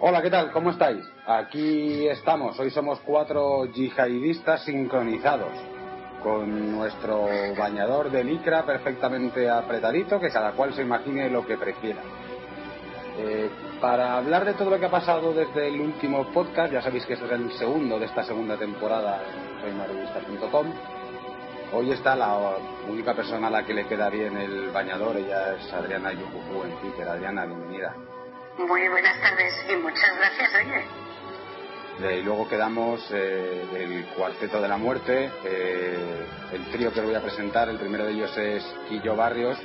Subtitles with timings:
[0.00, 0.52] Hola, ¿qué tal?
[0.52, 1.04] ¿Cómo estáis?
[1.26, 2.56] Aquí estamos.
[2.60, 5.50] Hoy somos cuatro yihadistas sincronizados
[6.22, 7.26] con nuestro
[7.58, 12.00] bañador de licra perfectamente apretadito, que cada cual se imagine lo que prefiera.
[13.18, 17.04] Eh, para hablar de todo lo que ha pasado desde el último podcast, ya sabéis
[17.04, 20.66] que este es el segundo de esta segunda temporada en soymarevista.com.
[21.72, 22.38] Hoy está la
[22.88, 26.80] única persona a la que le queda bien el bañador, ella es Adriana Yujuju en
[26.82, 27.08] Twitter.
[27.08, 27.96] Adriana, bienvenida.
[28.58, 30.84] Muy buenas tardes y muchas gracias, oye.
[32.02, 37.14] Eh, y luego quedamos eh, del Cuarteto de la Muerte, eh, el trío que voy
[37.14, 39.56] a presentar, el primero de ellos es Quillo Barrios,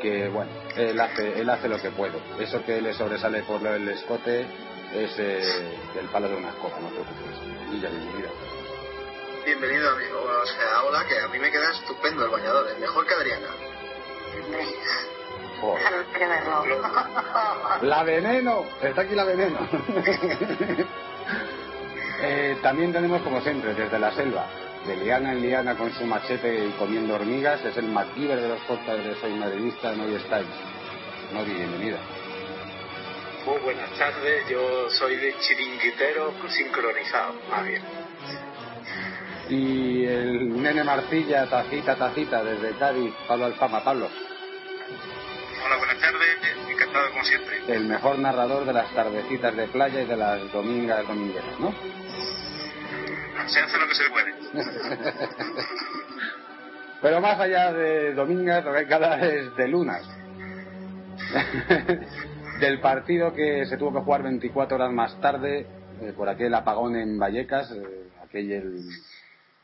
[0.00, 2.20] que bueno, él hace, él hace lo que puede.
[2.38, 4.46] Eso que le sobresale por el escote
[4.94, 7.36] es el palo de una escoba, no te preocupes.
[7.72, 8.30] Y ya bienvenido.
[9.44, 10.22] Bienvenido, amigo.
[10.22, 13.48] O sea, hola, que a mí me queda estupendo el bañador, es mejor que Adriana.
[15.60, 16.76] Que.
[17.86, 19.58] La veneno, está aquí la veneno.
[22.22, 24.46] Eh, también tenemos, como siempre, desde la selva,
[24.86, 28.60] de liana en liana con su machete y comiendo hormigas, es el MacGyver de los
[28.86, 30.46] de Soy Madridista, no estáis.
[31.32, 31.96] Nodi, bienvenida.
[33.46, 37.82] Muy buenas tardes, yo soy de chiringuitero sincronizado, más bien.
[39.48, 43.82] Y el nene Marcilla, tacita, tacita, desde Cádiz, Pablo Alfama.
[43.82, 44.08] Pablo.
[45.64, 46.38] Hola, buenas tardes,
[46.70, 47.74] encantado como siempre.
[47.74, 51.72] El mejor narrador de las tardecitas de playa y de las domingas domingueras, ¿no?
[53.46, 54.34] Se hace lo que se puede.
[57.02, 60.02] Pero más allá de domingas, lo que hay que hablar es de lunas.
[62.60, 65.66] Del partido que se tuvo que jugar 24 horas más tarde,
[66.00, 68.82] eh, por aquel apagón en Vallecas, eh, aquel,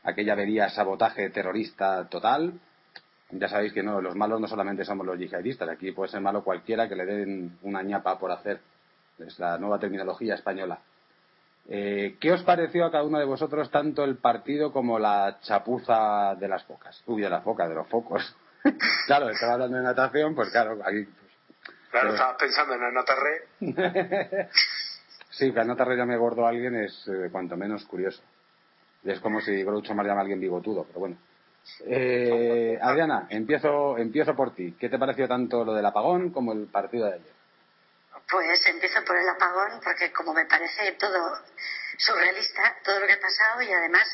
[0.03, 2.59] aquella avería sabotaje terrorista total.
[3.31, 6.43] Ya sabéis que no, los malos no solamente somos los yihadistas, aquí puede ser malo
[6.43, 8.61] cualquiera que le den una ñapa por hacer.
[9.19, 10.79] Es la nueva terminología española.
[11.69, 16.35] Eh, ¿Qué os pareció a cada uno de vosotros tanto el partido como la chapuza
[16.35, 17.03] de las focas?
[17.07, 18.35] Uy, de las focas, de los focos.
[19.07, 21.03] claro, estaba hablando de natación, pues claro, aquí.
[21.03, 21.27] Pues,
[21.91, 22.13] Claro, Eh.
[22.13, 23.47] estabas pensando en Anotarre.
[25.31, 28.21] sí, que Anotarre llame gordo a alguien es eh, cuanto menos curioso.
[29.03, 31.17] Es como si Groucho Mar llama a alguien bigotudo, pero bueno.
[31.85, 34.75] Eh, Adriana, empiezo, empiezo por ti.
[34.79, 37.33] ¿Qué te pareció tanto lo del apagón como el partido de ayer?
[38.29, 41.39] Pues empiezo por el apagón porque como me parece todo
[41.97, 44.07] surrealista, todo lo que ha pasado y además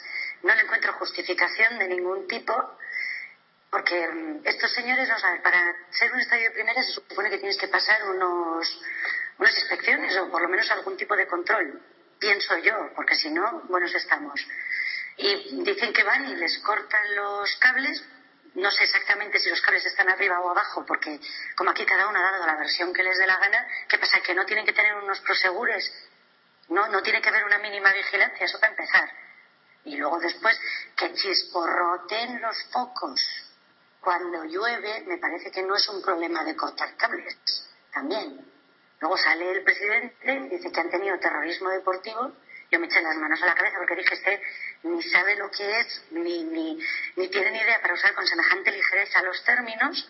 [0.44, 2.54] no le encuentro justificación de ningún tipo
[3.74, 5.60] porque mm, estos señores, o sea, para
[5.90, 8.82] ser un estadio de primera se supone que tienes que pasar unos,
[9.40, 11.82] unas inspecciones o por lo menos algún tipo de control,
[12.20, 14.40] pienso yo, porque si no, buenos estamos.
[15.18, 18.04] Y dicen que van y les cortan los cables,
[18.56, 21.20] no sé exactamente si los cables están arriba o abajo, porque
[21.56, 24.22] como aquí cada uno ha dado la versión que les dé la gana, ¿qué pasa?
[24.22, 25.92] Que no tienen que tener unos prosegures,
[26.70, 29.10] no, no tiene que haber una mínima vigilancia, eso para empezar.
[29.86, 30.60] Y luego después
[30.96, 33.22] que chisporroten los focos.
[34.00, 37.38] Cuando llueve me parece que no es un problema de cortar cables,
[37.94, 38.46] también.
[39.00, 42.34] Luego sale el presidente, dice que han tenido terrorismo deportivo
[42.74, 44.42] yo me eché las manos a la cabeza porque dije, este
[44.82, 46.80] ni sabe lo que es, ni, ni,
[47.16, 50.10] ni tiene ni idea para usar con semejante ligereza los términos,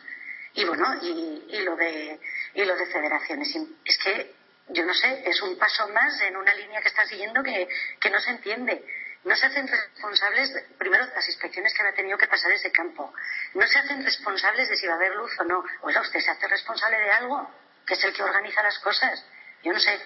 [0.53, 2.19] y bueno, y, y lo de
[2.53, 3.53] y lo de federaciones.
[3.83, 4.33] Es que,
[4.69, 7.67] yo no sé, es un paso más en una línea que están siguiendo que,
[7.99, 8.85] que no se entiende.
[9.25, 13.13] No se hacen responsables, primero, las inspecciones que ha tenido que pasar ese campo.
[13.55, 15.63] No se hacen responsables de si va a haber luz o no.
[15.81, 17.49] Oiga, usted se hace responsable de algo,
[17.85, 19.25] que es el que organiza las cosas.
[19.63, 19.99] Yo no sé,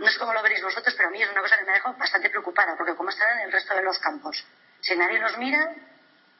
[0.00, 1.92] no sé cómo lo veréis vosotros, pero a mí es una cosa que me deja
[1.92, 4.44] bastante preocupada, porque como están en el resto de los campos,
[4.80, 5.74] si nadie los mira,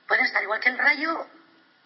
[0.09, 1.27] pueden estar igual que el rayo,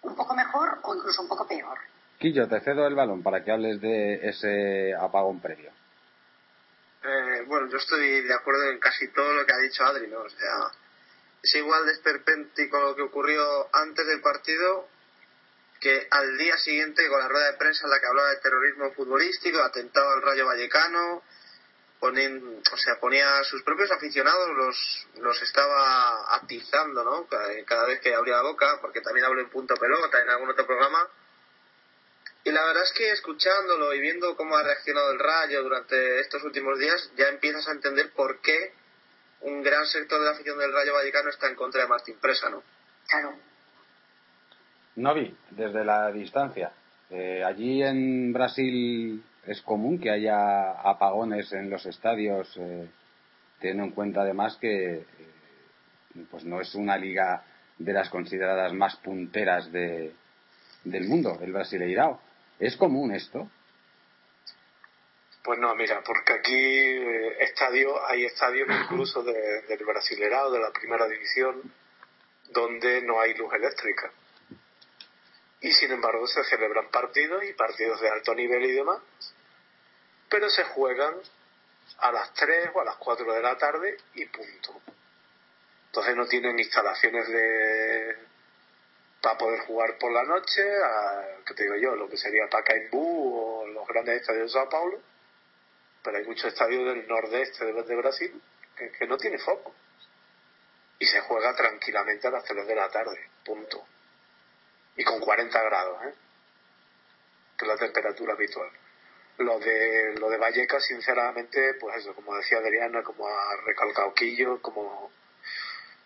[0.02, 1.78] un poco mejor o incluso un poco peor.
[2.18, 5.72] Quillo, te cedo el balón para que hables de ese apagón previo.
[7.02, 10.20] Eh, bueno, yo estoy de acuerdo en casi todo lo que ha dicho Adri, ¿no?
[10.20, 10.70] O sea,
[11.42, 14.88] es igual de esperpéntico lo que ocurrió antes del partido
[15.80, 18.92] que al día siguiente con la rueda de prensa en la que hablaba de terrorismo
[18.92, 21.22] futbolístico, atentado al Rayo Vallecano,
[22.04, 27.26] ponen, o sea, ponía a sus propios aficionados, los, los estaba atizando, ¿no?
[27.26, 30.66] Cada, vez que abría la boca, porque también hablo en punto pelota en algún otro
[30.66, 31.08] programa.
[32.44, 36.44] Y la verdad es que escuchándolo y viendo cómo ha reaccionado el Rayo durante estos
[36.44, 38.74] últimos días, ya empiezas a entender por qué
[39.40, 42.50] un gran sector de la afición del Rayo Vallecano está en contra de Martín Presa,
[42.50, 42.62] ¿no?
[43.08, 43.38] Claro.
[44.96, 46.70] Novi, desde la distancia.
[47.08, 52.88] Eh, allí en Brasil es común que haya apagones en los estadios, eh,
[53.61, 55.06] teniendo en cuenta además que eh,
[56.31, 57.44] pues no es una liga
[57.79, 60.12] de las consideradas más punteras de,
[60.85, 62.20] del mundo, el Brasileirao.
[62.58, 63.50] ¿Es común esto?
[65.43, 70.70] Pues no, mira, porque aquí eh, estadio, hay estadios incluso de, del Brasileirao, de la
[70.70, 71.61] primera división,
[72.50, 74.11] donde no hay luz eléctrica.
[75.61, 79.00] Y sin embargo se celebran partidos y partidos de alto nivel y demás,
[80.34, 81.14] pero se juegan
[81.98, 84.82] a las 3 o a las 4 de la tarde y punto.
[85.86, 88.16] Entonces no tienen instalaciones de
[89.22, 91.94] para poder jugar por la noche, a, ¿qué te digo yo?
[91.94, 95.00] Lo que sería Pacaembu o los grandes estadios de Sao Paulo,
[96.02, 98.42] pero hay muchos estadios del nordeste de, Brasil
[98.76, 99.72] que, que no tiene foco.
[100.98, 103.86] Y se juega tranquilamente a las 3 de la tarde, punto.
[104.96, 106.14] Y con 40 grados, ¿eh?
[107.56, 108.72] que es la temperatura habitual
[109.38, 114.60] lo de lo de Vallecas sinceramente pues eso como decía Adriana como ha recalcado Quillo
[114.62, 115.10] como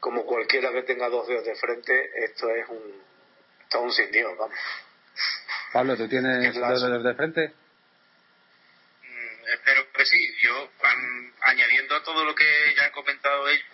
[0.01, 3.03] como cualquiera que tenga dos dedos de frente esto es un
[3.63, 4.59] esto es un sin Dios vamos.
[5.73, 7.49] Pablo ¿tú tienes dos dedos de frente?
[9.03, 10.37] Mm, espero que sí.
[10.41, 10.71] Yo
[11.43, 13.65] añadiendo a todo lo que ya han comentado ellos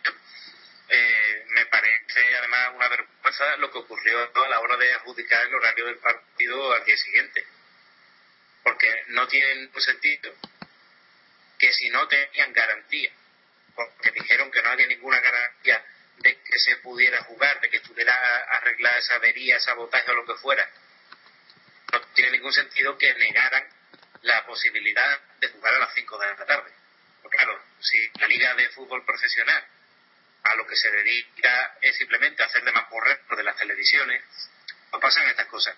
[0.89, 5.55] eh, me parece además una vergüenza lo que ocurrió a la hora de adjudicar el
[5.55, 7.45] horario del partido al día siguiente
[8.65, 10.35] porque no tiene ningún sentido
[11.59, 13.13] que si no tenían garantía,
[13.75, 15.85] porque dijeron que no había ninguna garantía
[16.19, 18.15] de que se pudiera jugar, de que estuviera
[18.57, 20.69] arreglada esa avería, sabotaje o lo que fuera,
[21.93, 23.69] no tiene ningún sentido que negaran
[24.23, 26.73] la posibilidad de jugar a las 5 de la tarde.
[27.23, 29.65] Porque claro, si la liga de fútbol profesional
[30.45, 34.23] a lo que se dedica es simplemente hacer de más correcto de las televisiones,
[34.93, 35.77] no pasan estas cosas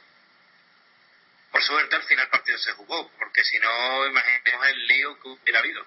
[1.56, 5.28] por suerte al final el partido se jugó, porque si no, imaginemos el lío que
[5.30, 5.80] hubiera habido.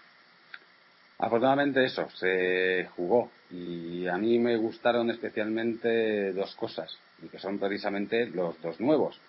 [1.20, 7.60] Afortunadamente eso, se jugó y a mí me gustaron especialmente dos cosas, y que son
[7.60, 9.22] precisamente los dos nuevos.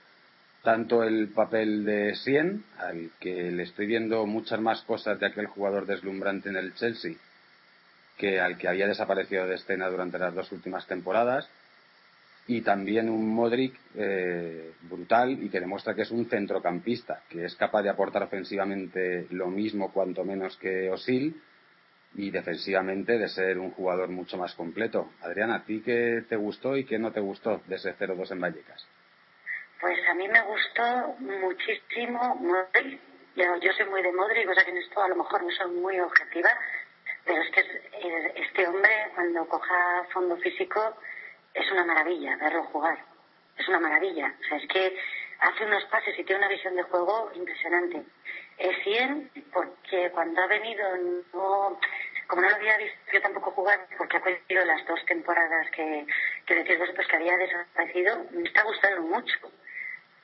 [0.63, 5.47] Tanto el papel de Sien, al que le estoy viendo muchas más cosas de aquel
[5.47, 7.17] jugador deslumbrante en el Chelsea,
[8.17, 11.51] que al que había desaparecido de escena durante las dos últimas temporadas,
[12.51, 17.55] y también un Modric eh, brutal y que demuestra que es un centrocampista, que es
[17.55, 21.41] capaz de aportar ofensivamente lo mismo, cuanto menos que Osil,
[22.17, 25.13] y defensivamente de ser un jugador mucho más completo.
[25.21, 28.41] Adriana, ¿a ti qué te gustó y qué no te gustó de ese 0-2 en
[28.41, 28.85] Vallecas?
[29.81, 33.01] Pues a mí me gustó muchísimo Modric.
[33.37, 35.71] Yo, yo soy muy de Modric, cosa que en esto a lo mejor no soy
[35.71, 36.51] muy objetiva,
[37.25, 37.61] pero es que
[38.43, 40.97] este hombre cuando coja fondo físico
[41.55, 42.99] es una maravilla verlo jugar.
[43.57, 44.35] Es una maravilla.
[44.41, 44.97] O sea, es que
[45.41, 48.03] hace unos pases y tiene una visión de juego impresionante.
[48.59, 50.97] Es 100 porque cuando ha venido,
[51.33, 51.79] no,
[52.27, 56.07] como no lo había visto yo tampoco jugar, porque ha coincidido las dos temporadas que,
[56.47, 59.37] que decís vosotros que había desaparecido, me está gustando mucho.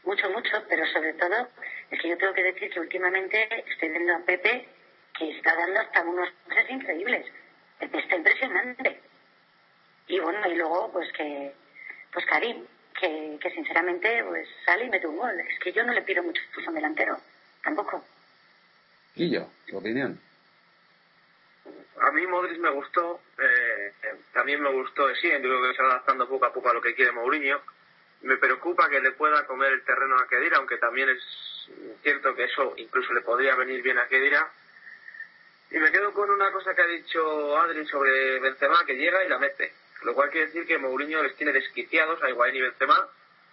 [0.04, 1.48] Mucho, mucho, pero sobre todo
[1.90, 4.68] es que yo tengo que decir que últimamente estoy viendo a Pepe
[5.18, 7.26] que está dando hasta unos pases increíbles.
[7.80, 9.02] Está impresionante
[10.08, 11.52] y bueno y luego pues que
[12.12, 12.64] pues Karim
[12.98, 16.22] que, que sinceramente pues sale y mete un gol es que yo no le pido
[16.22, 17.18] mucho a un delantero
[17.62, 18.04] tampoco
[19.14, 20.20] y yo tu opinión
[22.00, 23.92] a mí Modric me gustó, eh,
[24.32, 26.74] también me gustó de sí, yo creo que se va adaptando poco a poco a
[26.74, 27.60] lo que quiere Mourinho.
[28.22, 31.22] Me preocupa que le pueda comer el terreno a Kedira, aunque también es
[32.02, 34.50] cierto que eso incluso le podría venir bien a Kedira.
[35.70, 39.28] Y me quedo con una cosa que ha dicho Adri sobre Benzema, que llega y
[39.28, 39.72] la mete.
[40.02, 43.08] Lo cual quiere decir que Mourinho les tiene desquiciados a Higuaín y Benzema,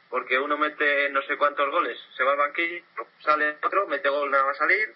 [0.10, 2.84] porque uno mete no sé cuántos goles, se va al banquillo,
[3.22, 4.94] sale otro, mete gol, nada va a salir,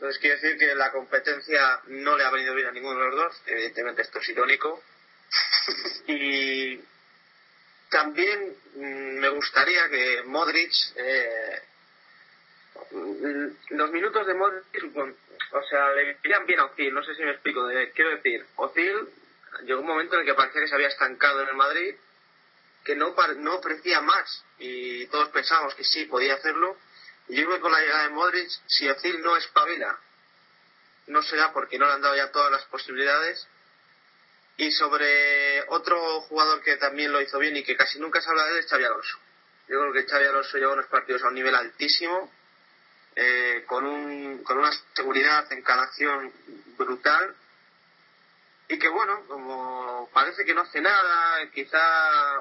[0.00, 3.16] entonces quiere decir que la competencia no le ha venido bien a ninguno de los
[3.16, 3.42] dos.
[3.44, 4.82] Evidentemente esto es irónico.
[6.06, 6.80] y
[7.90, 11.60] también mm, me gustaría que Modric, eh,
[13.68, 14.96] los minutos de Modric,
[15.52, 17.68] o sea, le irían bien a Ozil, no sé si me explico.
[17.94, 19.06] quiero decir, Ozil
[19.64, 21.94] llegó un momento en el que parecía que se había estancado en el Madrid,
[22.84, 26.76] que no, no ofrecía más y todos pensábamos que sí, podía hacerlo
[27.30, 29.96] yo creo que con la llegada de Modric, si Ozil no espabila,
[31.06, 33.46] no será porque no le han dado ya todas las posibilidades.
[34.56, 38.44] Y sobre otro jugador que también lo hizo bien y que casi nunca se habla
[38.44, 39.18] de él es Xavi Alonso.
[39.68, 42.30] Yo creo que Xavi Alonso lleva unos partidos a un nivel altísimo,
[43.14, 46.32] eh, con, un, con una seguridad en cada acción
[46.76, 47.34] brutal.
[48.70, 52.40] Y que bueno, como parece que no hace nada, quizá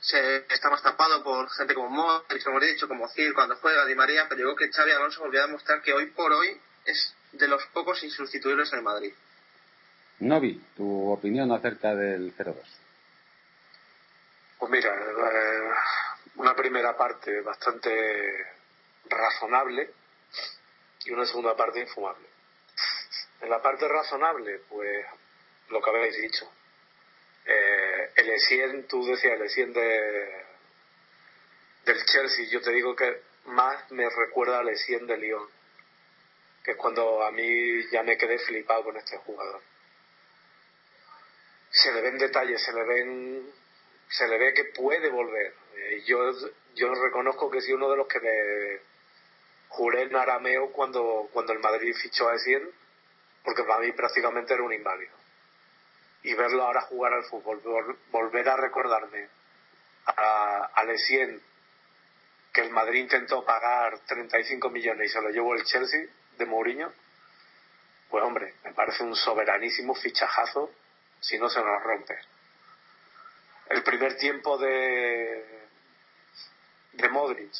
[0.00, 3.86] se está más tapado por gente como Modric, como he dicho, como Gil cuando juega
[3.86, 6.60] Di María, pero yo creo que Xavi Alonso volvió a demostrar que hoy por hoy
[6.84, 9.14] es de los pocos insustituibles en Madrid.
[10.18, 12.56] Novi, tu opinión acerca del 0-2.
[14.58, 15.70] Pues mira, eh,
[16.34, 18.46] una primera parte bastante
[19.08, 19.90] razonable
[21.04, 22.26] y una segunda parte infumable.
[23.42, 25.06] En la parte razonable, pues
[25.68, 26.50] lo que habéis dicho,
[27.46, 30.44] eh, el Essien, tú decías el Essien de,
[31.84, 35.48] del Chelsea, yo te digo que más me recuerda al Essien de Lyon,
[36.64, 39.62] que es cuando a mí ya me quedé flipado con este jugador.
[41.70, 43.52] Se le ven detalles, se le ven,
[44.08, 45.54] se le ve que puede volver.
[45.76, 46.32] Eh, yo,
[46.74, 48.80] yo reconozco que sí uno de los que me
[49.68, 52.68] juré en arameo cuando, cuando el Madrid fichó a Essien,
[53.44, 55.25] porque para mí prácticamente era un inválido
[56.26, 57.62] y verlo ahora jugar al fútbol,
[58.10, 59.28] volver a recordarme
[60.06, 61.40] a, a Lesien
[62.52, 66.06] que el Madrid intentó pagar 35 millones y se lo llevó el Chelsea
[66.36, 66.92] de Mourinho,
[68.10, 70.72] pues hombre, me parece un soberanísimo fichajazo
[71.20, 72.18] si no se nos rompe.
[73.68, 75.68] El primer tiempo de,
[76.94, 77.52] de Modric,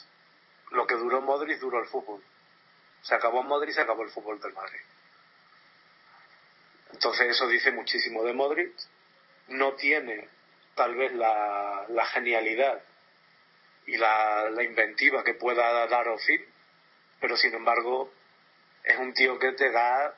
[0.73, 2.21] lo que duró Modric duró el fútbol.
[3.03, 4.81] Se acabó Modric, se acabó el fútbol del Madrid.
[6.93, 8.73] Entonces eso dice muchísimo de Modric.
[9.49, 10.29] No tiene
[10.75, 12.83] tal vez la, genialidad
[13.87, 16.47] y la, inventiva que pueda dar Ozil,
[17.21, 18.13] pero sin embargo
[18.85, 20.15] es un tío que te da,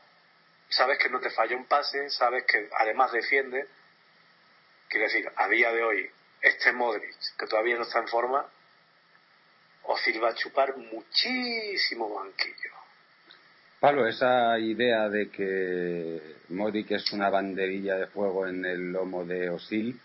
[0.69, 3.67] sabes que no te falla un pase, sabes que además defiende.
[4.89, 6.11] Quiero decir, a día de hoy,
[6.41, 8.47] este Modric, que todavía no está en forma,
[9.85, 12.88] Ozil va a chupar muchísimo banquillo.
[13.81, 19.51] Pablo, esa idea de que Modric es una banderilla de fuego en el lomo de
[19.51, 20.01] Osil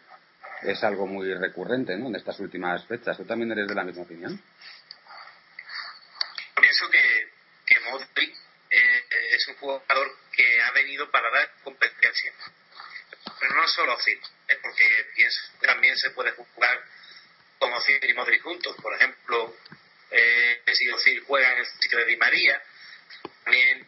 [0.62, 2.08] es algo muy recurrente ¿no?
[2.08, 3.18] en estas últimas fechas.
[3.18, 4.40] ¿Tú también eres de la misma opinión?
[6.56, 7.30] Pienso que,
[7.66, 8.36] que Modric
[8.70, 12.32] eh, es un jugador que ha venido para dar competencia.
[13.40, 16.80] Pero no solo Osil, es porque pienso también se puede jugar
[17.58, 18.76] con Osil y Modric juntos.
[18.82, 19.58] Por ejemplo,
[20.12, 22.62] eh, si Osil juega en el sitio de Di María,
[23.44, 23.88] también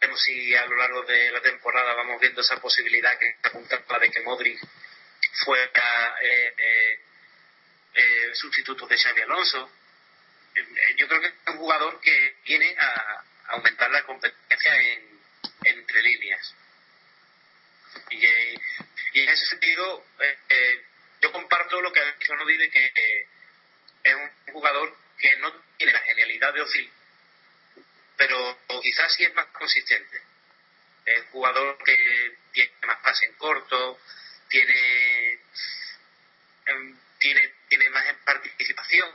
[0.00, 3.98] vemos si a lo largo de la temporada vamos viendo esa posibilidad que apunta la
[3.98, 4.58] de que Modric
[5.44, 7.00] fuera eh, eh,
[7.94, 9.70] eh, sustituto de Xavi Alonso.
[10.54, 15.20] Eh, yo creo que es un jugador que viene a, aumentar la competencia en,
[15.64, 16.54] entre líneas.
[18.10, 20.06] Y, en ese sentido,
[21.20, 22.92] yo comparto lo que ha dicho de que
[24.04, 26.90] es un jugador que no tiene la genialidad de Ozil,
[28.26, 30.16] pero quizás sí es más consistente.
[31.04, 31.96] Es jugador que
[32.52, 33.98] tiene más pase en corto,
[34.48, 35.32] tiene,
[36.66, 39.08] em, tiene, tiene más participación,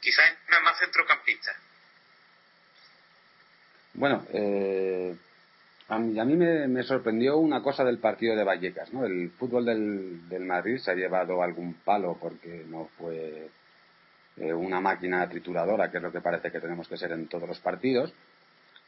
[0.00, 1.54] quizás es más centrocampista.
[3.94, 5.14] Bueno, eh,
[5.88, 9.04] a mí, me, sorprendió una cosa del partido de Vallecas, ¿no?
[9.04, 13.50] El fútbol del, del Madrid se ha llevado algún palo porque no fue
[14.36, 17.48] eh, una máquina trituradora, que es lo que parece que tenemos que ser en todos
[17.48, 18.12] los partidos.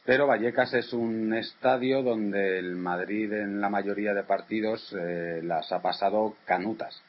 [0.05, 5.71] Pero Vallecas es un estadio donde el Madrid en la mayoría de partidos eh, las
[5.71, 7.01] ha pasado canutas.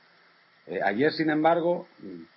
[0.66, 1.86] Eh, ayer, sin embargo,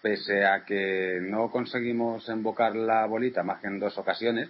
[0.02, 4.50] pese a que no conseguimos embocar la bolita más que en dos ocasiones,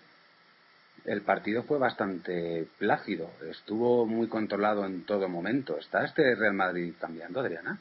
[1.06, 5.78] el partido fue bastante plácido, estuvo muy controlado en todo momento.
[5.78, 7.80] ¿Está este Real Madrid cambiando, Adriana?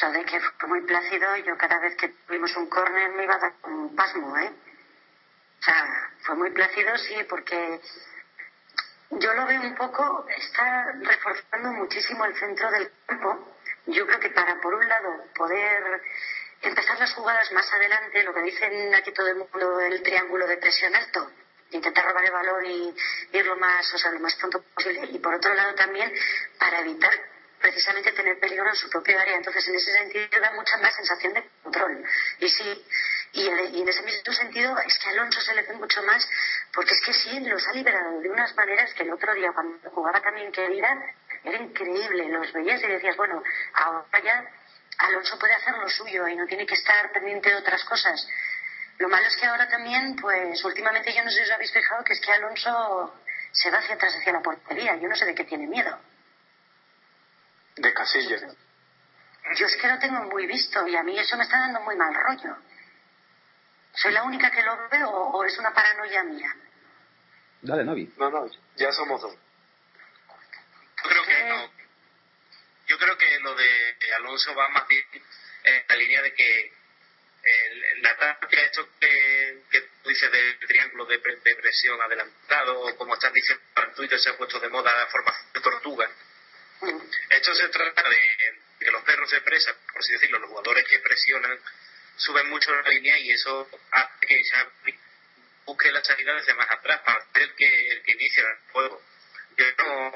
[0.00, 3.38] De que fue muy plácido, yo cada vez que tuvimos un córner me iba a
[3.38, 4.50] dar un pasmo, ¿eh?
[5.60, 7.80] O sea, fue muy plácido, sí, porque
[9.10, 13.54] yo lo veo un poco, está reforzando muchísimo el centro del campo.
[13.86, 16.02] Yo creo que para, por un lado, poder
[16.62, 20.56] empezar las jugadas más adelante, lo que dicen aquí todo el mundo, el triángulo de
[20.56, 21.30] presión alto,
[21.70, 22.94] intentar robar el balón y
[23.32, 25.06] ir lo más, o sea, lo más pronto posible.
[25.12, 26.12] Y por otro lado también
[26.58, 27.31] para evitar
[27.62, 29.36] precisamente tener peligro en su propia área.
[29.36, 32.04] Entonces, en ese sentido da mucha más sensación de control.
[32.40, 32.84] Y sí,
[33.32, 36.28] y, en ese mismo sentido es que Alonso se le ve mucho más,
[36.74, 39.90] porque es que sí, los ha liberado de unas maneras que el otro día cuando
[39.90, 40.88] jugaba también querida,
[41.44, 42.28] era increíble.
[42.28, 43.42] Los veías y decías, bueno,
[43.74, 44.44] ahora ya
[44.98, 48.28] Alonso puede hacer lo suyo y no tiene que estar pendiente de otras cosas.
[48.98, 52.04] Lo malo es que ahora también, pues últimamente yo no sé si os habéis fijado
[52.04, 53.14] que es que Alonso
[53.50, 54.96] se va hacia atrás, hacia la portería.
[54.96, 55.98] Yo no sé de qué tiene miedo.
[57.76, 58.38] De Casilla.
[59.56, 61.96] Yo es que lo tengo muy visto y a mí eso me está dando muy
[61.96, 62.56] mal rollo.
[63.94, 66.54] ¿Soy la única que lo veo o es una paranoia mía?
[67.62, 68.12] Dale, Novi.
[68.16, 69.34] No, no, ya somos dos.
[71.02, 71.70] Yo creo que no.
[72.86, 75.04] Yo creo que lo de Alonso va más bien
[75.64, 76.72] en la línea de que
[78.00, 83.32] la táctica, esto que, que tú dices del triángulo de, presión adelantado, o como estás
[83.32, 86.10] diciendo en Twitter, se ha puesto de moda la formación de tortuga.
[87.42, 91.00] Esto se trata de que los perros de presa, por así decirlo, los jugadores que
[91.00, 91.58] presionan,
[92.14, 94.96] suben mucho la línea y eso hace que Xavi
[95.64, 99.02] busque la salida desde más atrás para ser el que, el que inicia el juego.
[99.56, 100.12] Yo no,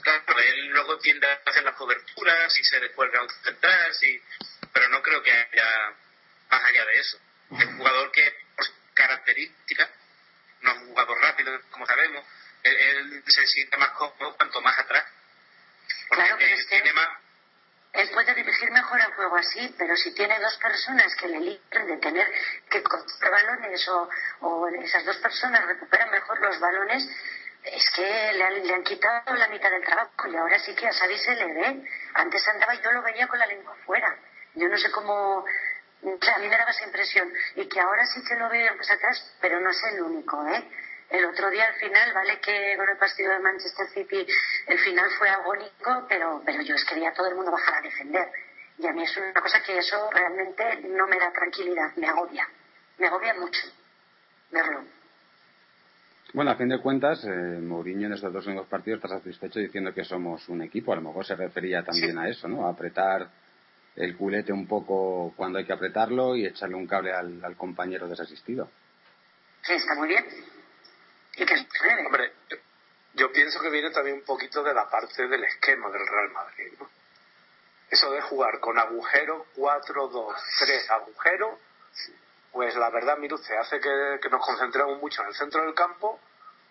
[0.00, 4.18] claro, él luego tiende a hacer las coberturas y se descuelga un central, sí,
[4.72, 5.92] pero no creo que haya
[6.48, 7.20] más allá de eso.
[7.58, 9.90] Es un jugador que, por características,
[10.62, 12.24] no es un jugador rápido, como sabemos,
[12.62, 15.04] él, se siente más cómodo cuanto más atrás.
[16.46, 17.08] Que tiene más.
[17.92, 21.86] Él puede dirigir mejor el juego así, pero si tiene dos personas que le libren
[21.86, 22.30] de tener
[22.68, 24.08] que cortar balones o,
[24.40, 27.08] o esas dos personas recuperan mejor los balones,
[27.64, 30.92] es que le, le, han quitado la mitad del trabajo y ahora sí que a
[30.92, 31.88] Xavi se le ve.
[32.14, 34.14] Antes andaba y yo lo veía con la lengua fuera.
[34.54, 35.44] Yo no sé cómo
[36.02, 39.34] a mí me daba esa impresión y que ahora sí que lo veo pues atrás,
[39.40, 40.68] pero no es el único, ¿eh?
[41.10, 44.26] El otro día al final, vale que con el partido de Manchester City
[44.66, 47.76] el final fue agónico, pero, pero yo es que quería a todo el mundo bajar
[47.76, 48.28] a defender.
[48.78, 52.46] Y a mí es una cosa que eso realmente no me da tranquilidad, me agobia.
[52.98, 53.60] Me agobia mucho
[54.50, 54.84] verlo.
[56.32, 59.94] Bueno, a fin de cuentas, eh, Mourinho en estos dos únicos partidos está satisfecho diciendo
[59.94, 60.92] que somos un equipo.
[60.92, 62.66] A lo mejor se refería también a eso, ¿no?
[62.66, 63.28] A apretar
[63.94, 68.68] el culete un poco cuando hay que apretarlo y echarle un cable al, compañero desasistido.
[69.62, 70.24] Sí, está muy bien.
[71.36, 71.66] ¿Y qué
[72.06, 72.32] Hombre,
[73.14, 76.72] yo, pienso que viene también un poquito de la parte del esquema del Real Madrid.
[76.78, 76.88] ¿no?
[77.90, 81.58] Eso de jugar con agujero 4, 2, 3 agujero,
[82.52, 85.74] pues la verdad, mire usted, hace que, que nos concentremos mucho en el centro del
[85.74, 86.20] campo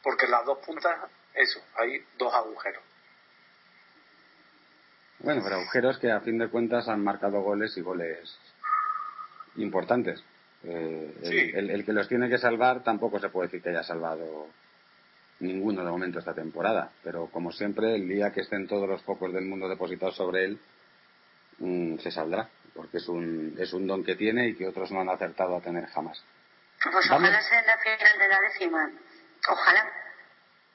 [0.06, 0.99] porque en las dos puntas,
[1.34, 2.84] eso, hay dos agujeros.
[5.19, 8.38] Bueno, pero agujeros que a fin de cuentas han marcado goles y goles
[9.56, 10.23] importantes.
[10.67, 14.47] Eh, el, que los tiene que salvar tampoco se puede decir que haya salvado
[15.39, 16.91] ninguno de momento esta temporada.
[17.04, 20.60] Pero como siempre, el día que estén todos los focos del mundo depositados sobre él,
[21.60, 22.49] mm, se saldrá.
[22.73, 25.62] Porque es un, es un don que tiene y que otros no han acertado a
[25.62, 26.21] tener jamás.
[26.84, 28.91] Pues ojalá sea la final de la décima.
[29.49, 29.91] Ojalá.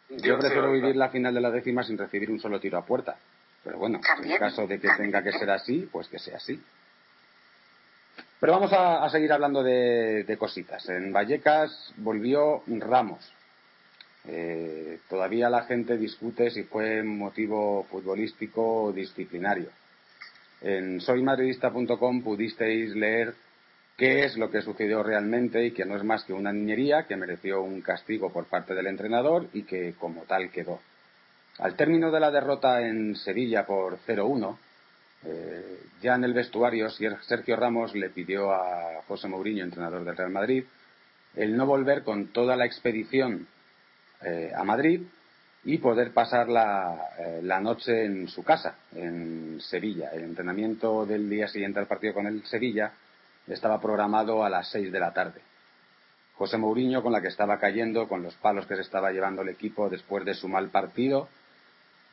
[0.09, 3.17] Yo prefiero vivir la final de la décima sin recibir un solo tiro a puerta.
[3.63, 6.61] Pero bueno, en caso de que tenga que ser así, pues que sea así.
[8.41, 10.89] Pero vamos a, seguir hablando de, cositas.
[10.89, 13.31] En Vallecas volvió Ramos.
[14.27, 19.69] Eh, todavía la gente discute si fue motivo futbolístico o disciplinario.
[20.63, 23.35] En soymadridista.com pudisteis leer
[23.97, 27.17] qué es lo que sucedió realmente y que no es más que una niñería que
[27.17, 30.81] mereció un castigo por parte del entrenador y que como tal quedó.
[31.59, 34.57] Al término de la derrota en Sevilla por 0-1,
[35.25, 40.31] eh, ya en el vestuario Sergio Ramos le pidió a José Mourinho, entrenador del Real
[40.31, 40.65] Madrid,
[41.37, 43.47] el no volver con toda la expedición
[44.23, 45.03] eh, a Madrid
[45.65, 50.11] y poder pasar eh, la, noche en su casa, en Sevilla.
[50.13, 52.93] El entrenamiento del día siguiente al partido con el Sevilla
[53.47, 55.41] estaba programado a las 6 de la tarde.
[56.35, 59.51] José Mourinho, con la que estaba cayendo, con los palos que se estaba llevando el
[59.51, 61.29] equipo después de su mal partido,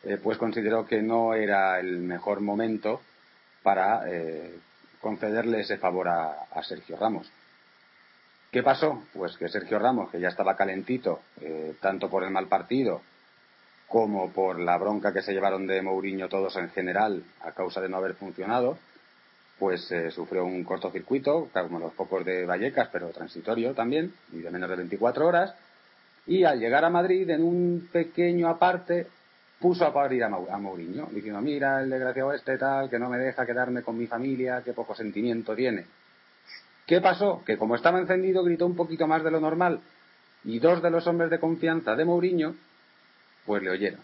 [0.03, 3.01] eh, pues consideró que no era el mejor momento
[3.63, 4.55] para eh,
[5.01, 7.29] concederle ese favor a, Sergio Ramos.
[8.51, 9.03] ¿Qué pasó?
[9.13, 13.01] Pues que Sergio Ramos, que ya estaba calentito, eh, tanto por el mal partido
[13.87, 17.87] como por la bronca que se llevaron de Mourinho todos en general a causa de
[17.87, 18.77] no haber funcionado,
[19.59, 24.69] pues sufrió un cortocircuito, como los pocos de Vallecas, pero transitorio también, y de menos
[24.69, 25.55] de 24 horas,
[26.27, 29.07] y al llegar a Madrid, en un pequeño aparte,
[29.59, 33.45] puso a parir a, Mourinho, diciendo, mira, el desgraciado este tal, que no me deja
[33.45, 35.85] quedarme con mi familia, qué poco sentimiento tiene.
[36.85, 37.43] ¿Qué pasó?
[37.45, 39.81] Que como estaba encendido, gritó un poquito más de lo normal,
[40.43, 42.55] y dos de los hombres de confianza de Mourinho,
[43.45, 44.01] pues le oyeron,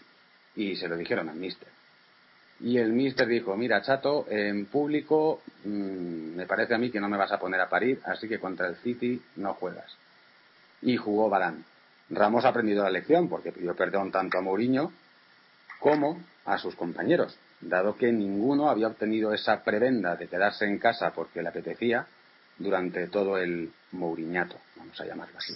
[0.56, 1.68] y se lo dijeron al mister.
[2.60, 7.08] Y el mister dijo, mira, chato, en público mm, me parece a mí que no
[7.08, 9.96] me vas a poner a parir, así que contra el City no juegas.
[10.82, 11.64] Y jugó Balán.
[12.10, 14.92] Ramos ha aprendido la lección porque pidió perdón tanto a Mourinho
[15.84, 21.10] como a sus compañeros, dado que ninguno había obtenido esa prebenda de quedarse en casa
[21.10, 22.06] porque le apetecía
[22.56, 25.52] durante todo el Mouriñato, vamos a llamarlo así.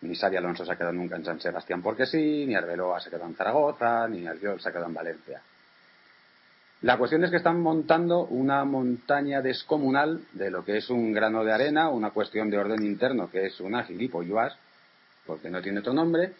[0.00, 3.08] Ni Xavi Alonso se ha quedado nunca en San Sebastián porque sí, ni Arbeloa se
[3.08, 5.40] quedó en Zaragoza, ni Albiol se ha quedado en Valencia.
[6.82, 11.44] La cuestión es que están montando una montaña descomunal de lo que es un grano
[11.44, 14.58] de arena, una cuestión de orden interno que es una gilipollas,
[15.24, 16.32] porque no tiene otro nombre,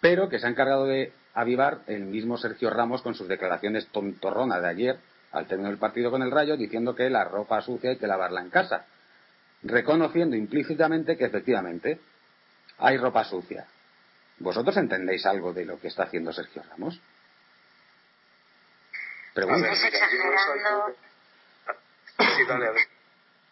[0.00, 4.62] pero que se ha encargado de avivar el mismo Sergio Ramos con sus declaraciones tontorronas
[4.62, 4.98] de ayer,
[5.32, 8.40] al término del partido con el Rayo, diciendo que la ropa sucia hay que lavarla
[8.40, 8.86] en casa,
[9.62, 12.00] reconociendo implícitamente que efectivamente
[12.78, 13.66] hay ropa sucia.
[14.38, 16.98] ¿Vosotros entendéis algo de lo que está haciendo Sergio Ramos?
[19.34, 20.96] Estáis exagerando.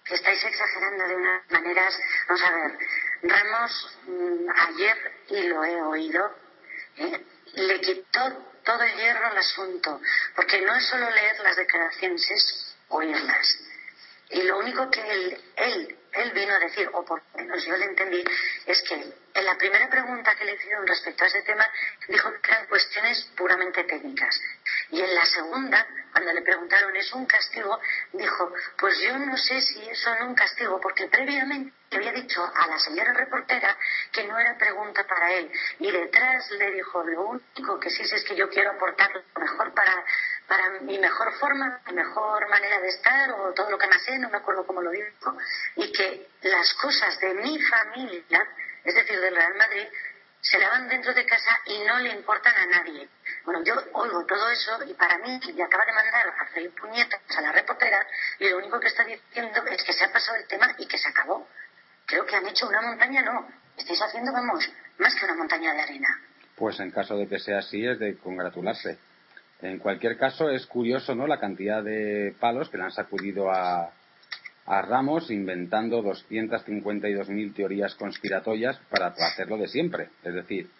[0.06, 2.00] Estáis exagerando de unas maneras.
[2.28, 2.78] Vamos a ver.
[3.22, 4.96] Ramos, mm, ayer,
[5.28, 6.30] y lo he oído,
[6.96, 7.24] ¿eh?
[7.56, 10.00] Le quitó todo el hierro al asunto.
[10.34, 13.58] Porque no es solo leer las declaraciones, es oírlas.
[14.30, 17.76] Y lo único que él, él, él vino a decir, o por lo menos yo
[17.76, 18.24] le entendí,
[18.66, 21.68] es que en la primera pregunta que le hicieron respecto a ese tema,
[22.08, 24.40] dijo que eran cuestiones puramente técnicas.
[24.90, 27.80] Y en la segunda, cuando le preguntaron, ¿es un castigo?
[28.12, 32.66] Dijo, pues yo no sé si eso no un castigo, porque previamente había dicho a
[32.68, 33.76] la señora reportera
[34.12, 35.50] que no era pregunta para él.
[35.80, 39.74] Y detrás le dijo, lo único que sí es que yo quiero aportar lo mejor
[39.74, 40.04] para,
[40.46, 44.16] para mi mejor forma, mi mejor manera de estar, o todo lo que me sé,
[44.18, 45.36] no me acuerdo cómo lo dijo,
[45.76, 48.46] y que las cosas de mi familia,
[48.84, 49.86] es decir, del Real Madrid,
[50.40, 53.08] se lavan dentro de casa y no le importan a nadie.
[53.44, 57.20] Bueno, yo oigo todo eso y para mí, que acaba de mandar a freír puñetas
[57.36, 58.06] a la reportera
[58.38, 60.98] y lo único que está diciendo es que se ha pasado el tema y que
[60.98, 61.48] se acabó.
[62.04, 63.48] Creo que han hecho una montaña, no.
[63.76, 66.20] Estáis haciendo, vamos, más que una montaña de arena.
[66.56, 68.98] Pues en caso de que sea así, es de congratularse.
[69.62, 71.26] En cualquier caso, es curioso, ¿no?
[71.26, 73.90] La cantidad de palos que le han sacudido a,
[74.66, 80.08] a Ramos inventando 252.000 teorías conspiratorias para hacerlo de siempre.
[80.22, 80.70] Es decir,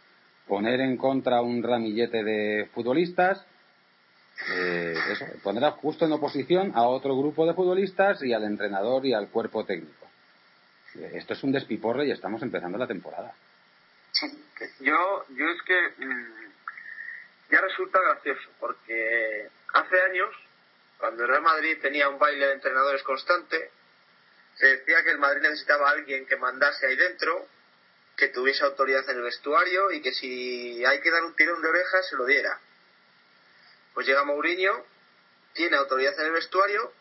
[0.46, 3.44] poner en contra un ramillete de futbolistas,
[4.52, 9.12] eh, eso, poner justo en oposición a otro grupo de futbolistas y al entrenador y
[9.12, 10.06] al cuerpo técnico.
[10.96, 13.34] Eh, esto es un despiporre y estamos empezando la temporada.
[14.80, 16.44] Yo, yo es que mm,
[17.50, 20.34] ya resulta gracioso porque hace años,
[20.98, 23.70] cuando el Real Madrid tenía un baile de entrenadores constante,
[24.56, 27.48] se decía que el Madrid necesitaba a alguien que mandase ahí dentro
[28.16, 31.68] que tuviese autoridad en el vestuario y que si hay que dar un tirón de
[31.68, 32.60] orejas se lo diera.
[33.92, 34.86] Pues llega Mourinho,
[35.52, 36.92] tiene autoridad en el vestuario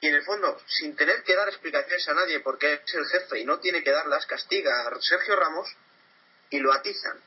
[0.00, 3.40] y en el fondo, sin tener que dar explicaciones a nadie porque es el jefe
[3.40, 5.68] y no tiene que darlas, castiga a Sergio Ramos
[6.50, 7.20] y lo atizan.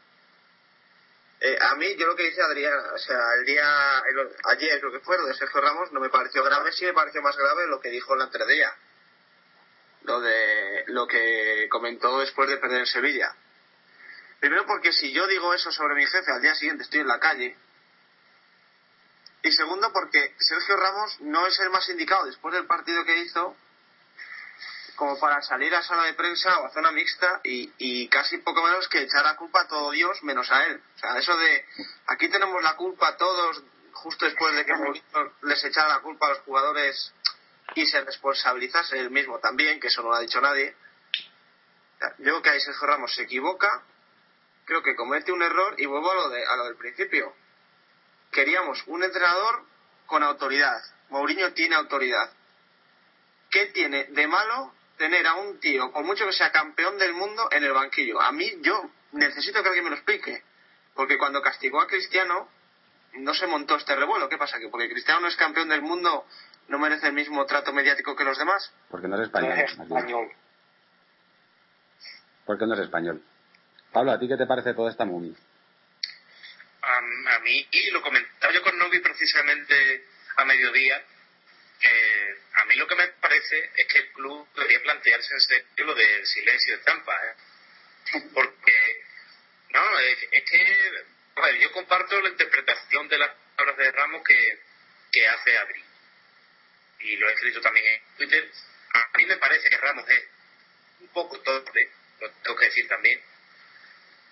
[1.39, 4.01] Eh, a mí, yo lo que dice Adrián, o sea, el día,
[4.45, 7.21] ayer lo que fue lo de Sergio Ramos no me pareció grave, sí me pareció
[7.21, 8.75] más grave lo que dijo el día
[10.07, 13.35] lo de lo que comentó después de perder en Sevilla.
[14.39, 17.19] Primero porque si yo digo eso sobre mi jefe al día siguiente estoy en la
[17.19, 17.57] calle.
[19.43, 23.55] Y segundo porque Sergio Ramos no es el más indicado después del partido que hizo
[24.97, 28.63] como para salir a sala de prensa o a zona mixta y, y casi poco
[28.63, 30.81] menos que echar la culpa a todo Dios menos a él.
[30.95, 31.65] O sea, eso de
[32.07, 34.73] aquí tenemos la culpa todos justo después de que
[35.43, 37.13] les echara la culpa a los jugadores
[37.75, 40.75] y se responsabilizase él mismo también, que eso no lo ha dicho nadie.
[41.99, 43.83] Yo creo que ahí Sergio Ramos se equivoca,
[44.65, 47.35] creo que comete un error y vuelvo a lo, de, a lo del principio.
[48.31, 49.63] Queríamos un entrenador
[50.07, 50.81] con autoridad.
[51.09, 52.31] Mourinho tiene autoridad.
[53.51, 57.47] ¿Qué tiene de malo tener a un tío, con mucho que sea campeón del mundo,
[57.51, 58.19] en el banquillo?
[58.21, 60.43] A mí, yo necesito que alguien me lo explique.
[60.93, 62.49] Porque cuando castigó a Cristiano,
[63.13, 64.27] no se montó este revuelo.
[64.29, 64.59] ¿Qué pasa?
[64.59, 66.25] ¿Que porque Cristiano no es campeón del mundo,
[66.67, 68.71] no merece el mismo trato mediático que los demás?
[68.89, 70.31] Porque no es español.
[72.45, 73.21] porque no es español.
[73.91, 75.35] Pablo, ¿a ti qué te parece toda esta movie?
[76.81, 80.05] A, mí, y lo comentaba yo con Novi precisamente
[80.37, 81.03] a mediodía,
[82.53, 85.95] a mí lo que me parece es que el club debería plantearse en serio lo
[85.95, 87.35] del silencio de estampa, ¿eh?
[88.33, 89.05] porque
[89.69, 91.05] no, es, que
[91.59, 94.59] yo comparto la interpretación de las palabras de Ramos que,
[95.11, 95.83] que hace Adri.
[96.99, 98.51] Y lo he escrito también en Twitter.
[98.93, 100.23] A mí me parece que Ramos es
[101.01, 103.21] un poco torpe, lo tengo que decir también.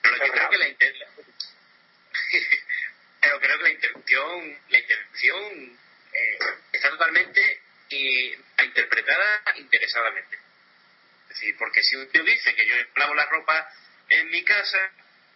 [0.02, 0.68] Pero yo creo que la,
[3.22, 5.80] pero creo que la intención, la intención
[6.16, 6.38] eh,
[6.72, 10.38] está totalmente y, interpretada interesadamente.
[11.24, 13.70] Es decir, porque si un tío dice que yo lavo la ropa
[14.10, 14.92] en mi casa,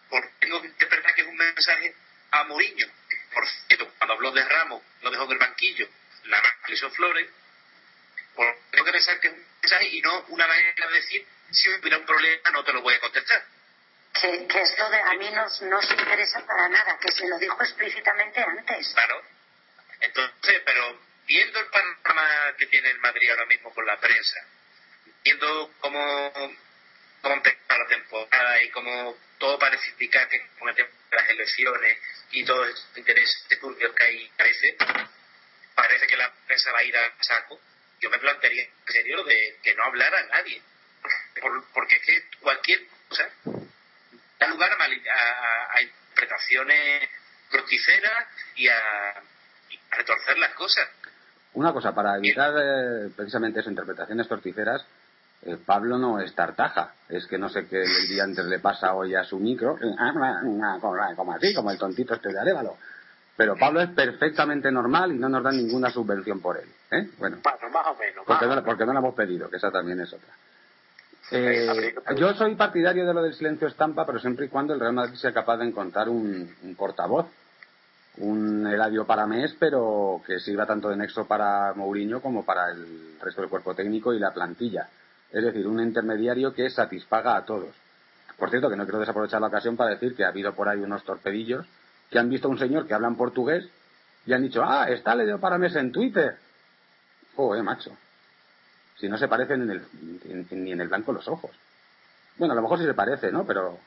[0.08, 1.94] porque tengo que interpretar que es un mensaje
[2.30, 2.86] a Mourinho.
[3.32, 5.88] Por cierto, cuando habló de Ramos, lo dejó del banquillo,
[6.24, 7.28] la más que hizo Flores,
[8.34, 11.68] por tengo que pensar que es un mensaje y no una manera de decir, si
[11.68, 13.44] hubiera un problema no te lo voy a contestar.
[14.12, 17.38] Que, que esto de a mí no, no se interesa para nada, que se lo
[17.38, 18.88] dijo explícitamente antes.
[18.92, 19.22] Claro.
[20.00, 24.44] Entonces, pero viendo el panorama que tiene el Madrid ahora mismo con la prensa,
[25.22, 26.32] viendo cómo,
[27.22, 31.30] cómo empezó la temporada y cómo todo parece indicar que con el tema de las
[31.30, 31.98] elecciones
[32.32, 34.74] y todos estos intereses turbios que hay a veces,
[35.74, 37.60] parece que la prensa va a ir a saco.
[38.00, 40.62] Yo me plantearía en serio de que no hablara nadie.
[41.72, 43.30] porque es que cualquier cosa
[44.38, 47.08] da lugar a, interpretaciones
[47.50, 49.22] fructíferas y a,
[49.90, 50.86] retorcer las cosas.
[51.54, 54.84] Una cosa, para evitar eh, precisamente esas interpretaciones torticeras,
[55.42, 58.94] eh, Pablo no es tartaja, es que no sé qué el día antes le pasa
[58.94, 59.78] hoy a su micro,
[61.16, 62.76] como así, como el tontito este de Arevalo.
[63.36, 66.68] Pero Pablo es perfectamente normal y no nos dan ninguna subvención por él.
[66.90, 67.08] ¿eh?
[67.18, 68.24] Bueno, más o menos.
[68.26, 70.28] Porque, no, porque no la hemos pedido, que esa también es otra.
[71.30, 74.92] Eh, yo soy partidario de lo del silencio estampa, pero siempre y cuando el Real
[74.92, 77.26] Madrid sea capaz de encontrar un, un portavoz,
[78.18, 83.16] un Eladio para mes, pero que sirva tanto de nexo para Mourinho como para el
[83.20, 84.88] resto del cuerpo técnico y la plantilla.
[85.30, 87.74] Es decir, un intermediario que satisfaga a todos.
[88.36, 90.80] Por cierto, que no quiero desaprovechar la ocasión para decir que ha habido por ahí
[90.80, 91.66] unos torpedillos
[92.10, 93.68] que han visto a un señor que habla en portugués
[94.26, 96.36] y han dicho, ah, está Eladio para mes en Twitter.
[97.36, 97.96] Joder, macho.
[98.98, 99.82] Si no se parecen en el,
[100.50, 101.52] ni en el blanco los ojos.
[102.36, 103.46] Bueno, a lo mejor sí se parece, ¿no?
[103.46, 103.78] Pero,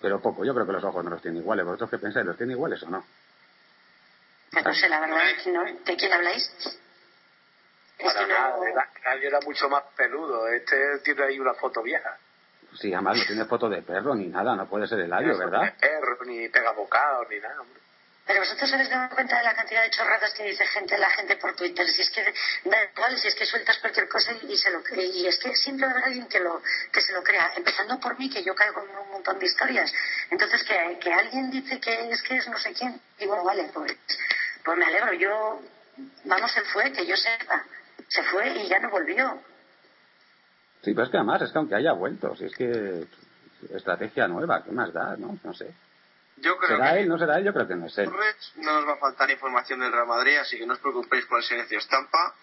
[0.00, 0.44] pero poco.
[0.44, 1.66] Yo creo que los ojos no los tienen iguales.
[1.66, 2.26] ¿Vosotros qué pensáis?
[2.26, 3.04] ¿Los tienen iguales o no?
[4.52, 5.64] No sé, la verdad no.
[5.64, 6.50] ¿De quién habláis?
[8.02, 8.56] Para nada,
[9.04, 10.48] nadie era mucho más peludo.
[10.48, 12.16] Este tiene ahí una foto vieja.
[12.78, 15.62] Sí, además no tiene foto de perro ni nada, no puede ser el Eladio, ¿verdad?
[15.62, 17.80] Ni perro, ni pega bocado, ni nada, hombre.
[18.26, 21.34] Pero vosotros habéis dado cuenta de la cantidad de chorradas que dice gente, la gente
[21.36, 21.84] por Twitter.
[21.88, 22.22] Si es que
[22.64, 25.06] da igual, si es que sueltas cualquier cosa y, se lo cree.
[25.06, 27.50] Y es que siempre habrá alguien que, lo, que se lo crea.
[27.56, 29.92] Empezando por mí, que yo caigo en un montón de historias.
[30.30, 33.00] Entonces, que, que alguien dice que es que es no sé quién.
[33.18, 33.96] Y bueno, vale, pues,
[34.70, 35.12] pues me alegro.
[35.14, 35.60] Yo,
[36.26, 37.64] vamos, se fue, que yo sepa.
[38.06, 39.42] Se fue y ya no volvió.
[40.82, 43.06] Sí, pero es que además, es que aunque haya vuelto, si es que
[43.74, 45.16] estrategia nueva, ¿qué más da?
[45.16, 45.74] No, no sé.
[46.36, 47.08] Yo creo ¿Será que él?
[47.08, 47.44] ¿No será él?
[47.44, 48.10] Yo creo que no es él.
[48.56, 51.38] No nos va a faltar información del Real Madrid, así que no os preocupéis por
[51.38, 52.34] el silencio estampa,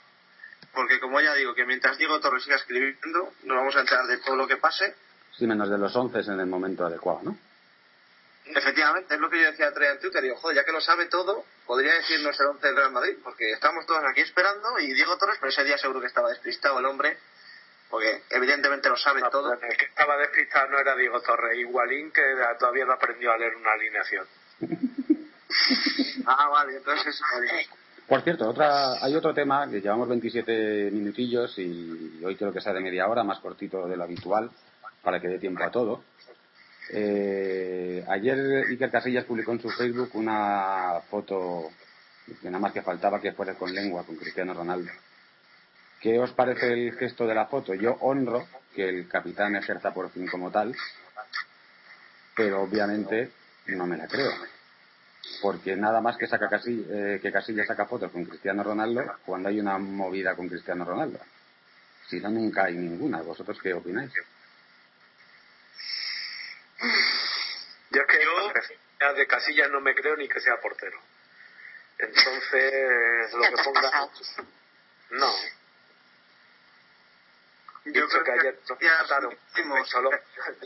[0.74, 4.18] porque como ya digo, que mientras Diego Torres siga escribiendo, nos vamos a enterar de
[4.18, 4.96] todo lo que pase.
[5.38, 7.38] Sí, menos de los once en el momento adecuado, ¿no?
[8.56, 10.22] Efectivamente, es lo que yo decía a en Twitter.
[10.22, 13.52] Digo, joder, ya que lo sabe todo, podría decirnos el once del Real Madrid, porque
[13.52, 16.86] estamos todos aquí esperando y Diego Torres, pero ese día seguro que estaba despistado el
[16.86, 17.18] hombre
[17.90, 19.54] porque evidentemente lo sabe todo.
[19.54, 22.22] El que estaba despistado no era Diego Torres, igualín que
[22.60, 24.26] todavía no aprendió a leer una alineación.
[26.26, 27.20] ah, vale, entonces
[28.08, 32.74] Por cierto, otra, hay otro tema que llevamos 27 minutillos y hoy creo que sea
[32.74, 34.52] de media hora, más cortito de lo habitual,
[35.02, 36.04] para que dé tiempo a todo.
[36.90, 41.72] Eh, ayer Iker Casillas publicó en su Facebook una foto
[42.42, 44.92] que nada más que faltaba que fuera con lengua, con Cristiano Ronaldo.
[46.02, 47.74] ¿Qué os parece el gesto de la foto?
[47.74, 50.76] Yo honro que el capitán ejerza por fin como tal,
[52.36, 53.32] pero obviamente
[53.68, 54.32] no me la creo.
[55.42, 59.60] Porque nada más que saca eh, que Casilla saca fotos con Cristiano Ronaldo cuando hay
[59.60, 61.20] una movida con Cristiano Ronaldo.
[62.08, 63.22] Si no, nunca hay ninguna.
[63.22, 64.12] ¿Vosotros qué opináis?
[67.90, 71.00] Yo es que yo de Casillas no me creo ni que sea portero.
[72.00, 74.10] Entonces, lo que ponga.
[75.10, 75.34] No,
[77.94, 78.60] yo creo que, ayer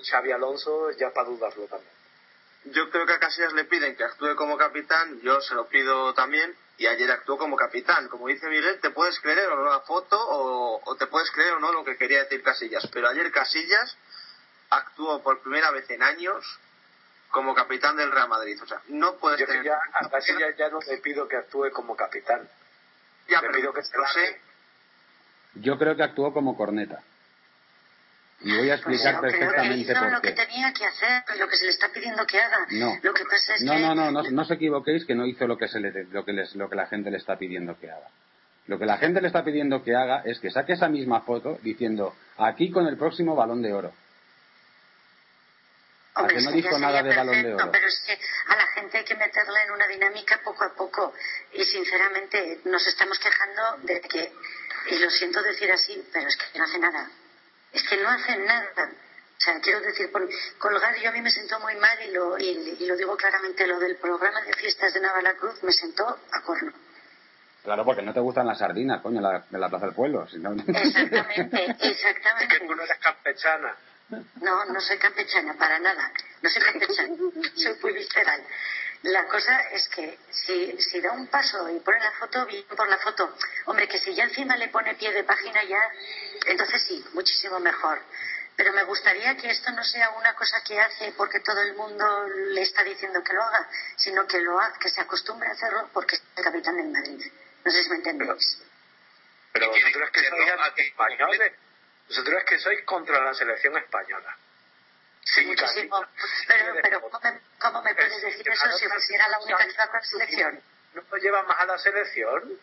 [0.04, 1.94] Xavi Alonso ya para dudarlo también.
[2.66, 6.14] Yo creo que a Casillas le piden que actúe como capitán, yo se lo pido
[6.14, 8.08] también, y ayer actuó como capitán.
[8.08, 11.60] Como dice Miguel, te puedes creer o no la foto, o, te puedes creer o
[11.60, 12.88] no lo que quería decir Casillas.
[12.92, 13.98] Pero ayer Casillas
[14.72, 16.44] actuó por primera vez en años
[17.30, 18.58] como capitán del Real Madrid.
[18.62, 19.64] O sea, no puede Yo tener...
[19.64, 22.48] ya, a Casillas ya no le pido que actúe como capitán.
[23.30, 24.42] Ya, le pero pido que se lo sé.
[25.56, 27.02] Yo creo que actuó como corneta.
[28.44, 30.46] Y voy a Pues explicar perfectamente por lo que qué.
[30.46, 32.66] tenía que hacer lo que se le está pidiendo que haga.
[32.72, 32.98] No.
[33.04, 33.80] Lo que pasa es No, que...
[33.80, 36.34] no, no, no, no os equivoquéis que no hizo lo que, se le, lo, que
[36.34, 38.08] les- lo que la gente le está pidiendo que haga.
[38.68, 41.60] Lo que la gente le está pidiendo que haga es que saque esa misma foto
[41.62, 43.94] diciendo aquí con el próximo balón de oro.
[46.14, 47.72] Hombre, ¿A que no es que ya dijo nada de Balón de Oro?
[47.72, 51.14] Pero es que a la gente hay que meterla en una dinámica poco a poco.
[51.54, 54.34] Y sinceramente nos estamos quejando de que,
[54.90, 57.10] y lo siento decir así, pero es que no hace nada.
[57.72, 58.90] Es que no hacen nada.
[58.92, 60.28] O sea, quiero decir, por-
[60.60, 63.66] colgar yo a mí me sentó muy mal y lo, y, y lo digo claramente,
[63.66, 66.74] lo del programa de fiestas de Navalacruz me sentó a corno.
[67.64, 70.28] Claro, porque no te gustan las sardinas, coño, la- de la Plaza del Pueblo.
[70.34, 72.60] no- Exactamente, Es que exactamente.
[72.60, 73.76] tú no eres campechana.
[74.42, 76.12] No, no soy campechana, para nada.
[76.42, 77.16] No soy campechana,
[77.56, 78.44] soy muy visceral.
[79.04, 82.88] La cosa es que si, si da un paso y pone la foto, bien por
[82.88, 83.36] la foto.
[83.66, 85.80] Hombre, que si ya encima le pone pie de página ya,
[86.46, 88.00] entonces sí, muchísimo mejor.
[88.56, 92.28] Pero me gustaría que esto no sea una cosa que hace porque todo el mundo
[92.28, 95.90] le está diciendo que lo haga, sino que lo haga, que se acostumbre a hacerlo
[95.94, 97.32] porque es el capitán del Madrid.
[97.64, 98.62] No sé si me entendéis.
[99.54, 101.54] Pero tiene vosotros que sois españoles.
[102.12, 104.36] Vosotros que sois contra la selección española.
[105.24, 106.06] Sí, muchísimo.
[106.46, 109.88] Pero, pero ¿cómo, me, cómo me puedes decir eso si fuera la única que iba
[109.88, 110.62] con la selección?
[110.94, 112.60] ¿No os lleva más a la selección?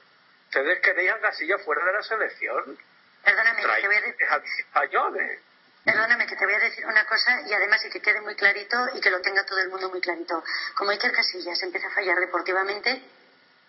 [0.49, 2.79] ¿Ustedes queréis a Casillas fuera de la selección?
[3.25, 5.41] Perdóname, que te voy a decir, a los españoles.
[5.83, 8.77] perdóname que te voy a decir una cosa y además y que quede muy clarito
[8.93, 10.45] y que lo tenga todo el mundo muy clarito.
[10.75, 13.03] Como Iker Casillas empieza a fallar deportivamente,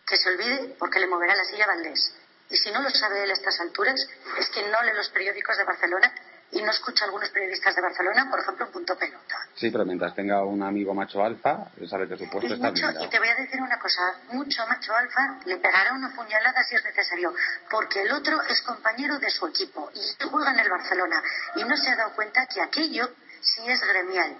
[0.05, 2.13] que se olvide porque le moverá la silla a Valdés.
[2.49, 3.95] Y si no lo sabe él a estas alturas,
[4.39, 6.13] es que no lee los periódicos de Barcelona
[6.51, 9.35] y no escucha a algunos periodistas de Barcelona, por ejemplo, en punto pelota.
[9.55, 13.03] Sí, pero mientras tenga un amigo macho alfa, sabe que su puesto Y, está mucho,
[13.03, 16.75] y te voy a decir una cosa, mucho macho alfa le pegará una puñalada si
[16.75, 17.33] es necesario,
[17.69, 21.21] porque el otro es compañero de su equipo y juega en el Barcelona
[21.55, 24.35] y no se ha dado cuenta que aquello sí es gremial,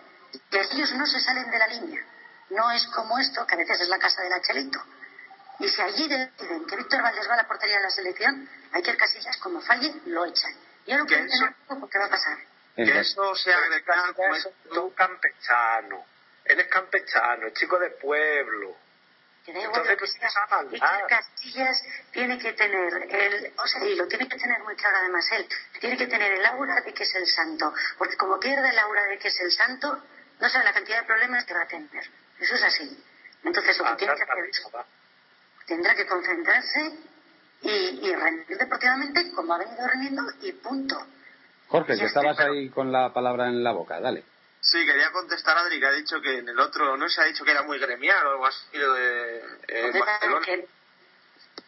[0.49, 2.03] que ellos no se salen de la línea,
[2.49, 4.79] no es como esto que a veces es la casa del Achelito.
[5.59, 8.81] Y si allí deciden que Víctor Valdés va a la portería de la selección, hay
[8.81, 10.53] que ir Casillas, como falle, lo echan.
[10.85, 12.37] Yo Que tener claro porque va a pasar.
[12.75, 16.05] Que eso sea gremial, como es es un campechano.
[16.45, 18.75] Él es campechano, es chico de pueblo.
[19.45, 20.89] Que da igual Entonces, lo que pues, sea.
[20.89, 24.97] Iker Casillas tiene que tener el, o sea, y lo tiene que tener muy claro
[24.97, 25.47] además él,
[25.79, 29.03] tiene que tener el aura de que es el santo, porque como pierde el aura
[29.03, 30.03] de que es el santo,
[30.39, 32.09] no sabe la cantidad de problemas que va a tener.
[32.39, 33.03] Eso es así.
[33.43, 34.61] Entonces lo que tiene que hacer es,
[35.69, 36.99] tendrá que concentrarse
[37.61, 40.97] y, y rendir deportivamente como ha venido rendiendo y punto.
[41.69, 44.23] Jorge, que estabas pero- ahí con la palabra en la boca, dale.
[44.61, 47.25] Sí, quería contestar a Adri que ha dicho que en el otro no se ha
[47.25, 49.37] dicho que era muy gremial o algo así lo de
[49.69, 50.45] eh, Barcelona.
[50.45, 50.67] Que-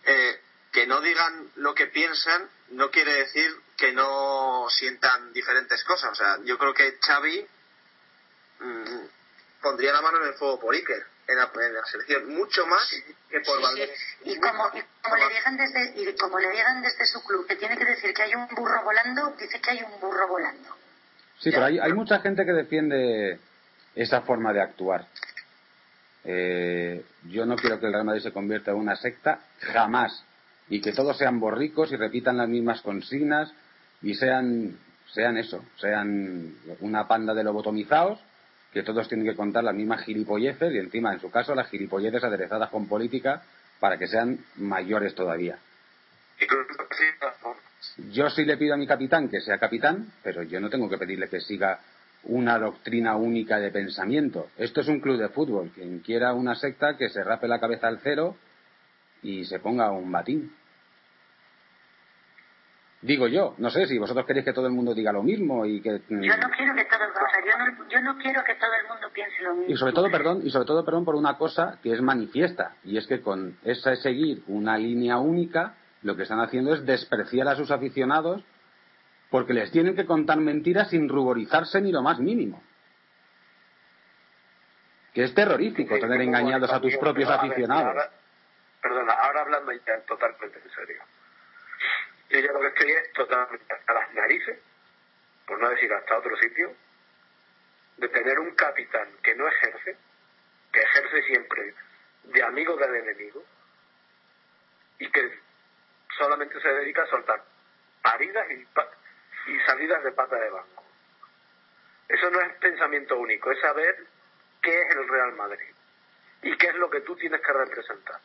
[0.04, 6.12] Eh, que no digan lo que piensan no quiere decir que no sientan diferentes cosas.
[6.12, 7.46] O sea, yo creo que Xavi
[8.60, 9.00] mm,
[9.62, 12.90] pondría la mano en el fuego por Iker en la, en la selección, mucho más
[13.30, 13.90] que por Sí, Valdés.
[14.24, 14.32] sí.
[14.32, 17.56] Y como, y como le digan desde y como le digan desde su club que
[17.56, 20.70] tiene que decir que hay un burro volando, dice que hay un burro volando.
[21.40, 23.40] Sí, pero hay, hay mucha gente que defiende
[23.96, 25.08] esa forma de actuar.
[26.24, 30.24] Eh, yo no quiero que el Real Madrid se convierta en una secta, jamás.
[30.70, 33.52] Y que todos sean borricos y repitan las mismas consignas
[34.02, 34.78] y sean,
[35.14, 38.20] sean eso, sean una panda de lobotomizados,
[38.72, 42.24] que todos tienen que contar las mismas gilipolleces y encima, en su caso, las gilipolleces
[42.24, 43.44] aderezadas con política
[43.80, 45.58] para que sean mayores todavía.
[48.12, 50.98] Yo sí le pido a mi capitán que sea capitán, pero yo no tengo que
[50.98, 51.80] pedirle que siga
[52.24, 54.50] una doctrina única de pensamiento.
[54.58, 55.72] Esto es un club de fútbol.
[55.74, 58.36] Quien quiera una secta, que se rape la cabeza al cero
[59.24, 60.54] y se ponga un batín.
[63.04, 65.82] Digo yo, no sé si vosotros queréis que todo el mundo diga lo mismo y
[65.82, 68.70] que Yo no quiero que todo, o sea, yo no, yo no quiero que todo
[68.80, 69.74] el mundo piense lo mismo.
[69.74, 72.98] y sobre todo, perdón, y sobre todo, perdón, por una cosa que es manifiesta, y
[72.98, 77.56] es que con esa seguir una línea única, lo que están haciendo es despreciar a
[77.56, 78.44] sus aficionados
[79.32, 82.62] porque les tienen que contar mentiras sin ruborizarse ni lo más mínimo.
[85.14, 87.86] Que es terrorífico Sí, tener engañados a tus propios pero a ver, aficionados.
[87.88, 88.10] ahora-
[88.82, 91.02] perdona, ahora hablando ya totalmente en serio.
[92.32, 94.58] Yo ya lo que estoy es totalmente hasta las narices,
[95.46, 96.74] por no decir hasta otro sitio,
[97.98, 99.98] de tener un capitán que no ejerce,
[100.72, 101.74] que ejerce siempre
[102.24, 103.44] de amigo del enemigo,
[105.00, 105.40] y que
[106.18, 107.44] solamente se dedica a soltar
[108.02, 108.90] paridas y, pa-
[109.48, 110.86] y salidas de pata de banco.
[112.08, 114.06] Eso no es pensamiento único, es saber
[114.62, 115.74] qué es el Real Madrid
[116.44, 118.20] y qué es lo que tú tienes que representar.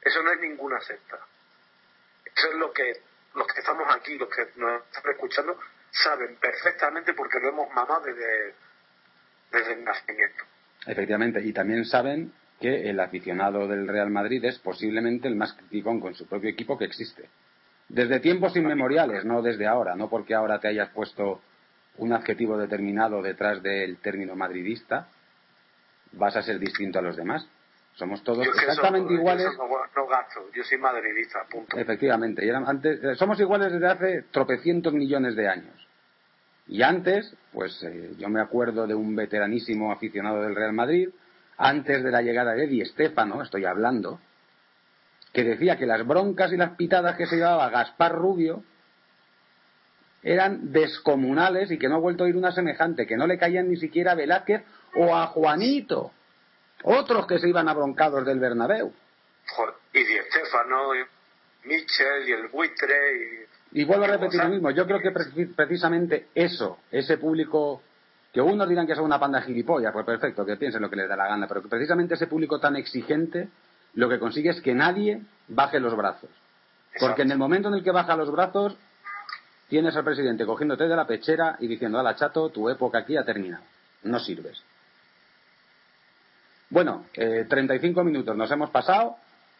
[0.00, 1.18] Eso no es ninguna secta.
[2.24, 3.00] Eso es lo que
[3.38, 5.58] los que estamos aquí, los que nos están escuchando,
[5.90, 8.54] saben perfectamente porque lo hemos mamado desde,
[9.52, 10.44] desde el nacimiento.
[10.86, 16.00] Efectivamente, y también saben que el aficionado del Real Madrid es posiblemente el más criticón
[16.00, 17.28] con su propio equipo que existe.
[17.88, 21.40] Desde tiempos inmemoriales, no desde ahora, no porque ahora te hayas puesto
[21.96, 25.08] un adjetivo determinado detrás del término madridista,
[26.12, 27.48] vas a ser distinto a los demás.
[27.98, 29.48] Somos todos exactamente iguales.
[29.58, 31.76] no, gasto, yo soy madridista, punto.
[31.76, 35.88] Efectivamente, y antes, eh, somos iguales desde hace tropecientos millones de años.
[36.68, 41.08] Y antes, pues eh, yo me acuerdo de un veteranísimo aficionado del Real Madrid,
[41.56, 44.20] antes de la llegada de Eddie Estefano, estoy hablando,
[45.32, 48.62] que decía que las broncas y las pitadas que se llevaba Gaspar Rubio
[50.22, 53.68] eran descomunales y que no ha vuelto a oír una semejante, que no le caían
[53.68, 54.62] ni siquiera a Velázquez
[54.94, 56.12] o a Juanito,
[56.84, 58.92] otros que se iban abroncados del Bernabéu.
[59.92, 61.04] Y Di Estefano, y
[61.64, 63.48] Michel y el buitre.
[63.72, 65.10] Y, vuelvo a repetir lo mismo, yo creo que
[65.54, 67.82] precisamente eso, ese público
[68.32, 70.96] que unos dirán que son una panda de gilipollas, pues perfecto, que piensen lo que
[70.96, 73.48] les da la gana, pero que precisamente ese público tan exigente
[73.94, 76.30] lo que consigue es que nadie baje los brazos.
[77.00, 78.76] Porque en el momento en el que baja los brazos,
[79.68, 83.24] tienes al presidente cogiéndote de la pechera y diciendo, ala chato, tu época aquí ha
[83.24, 83.64] terminado.
[84.02, 84.62] No sirves.
[86.70, 89.16] Bueno, eh, 35 minutos nos hemos pasado,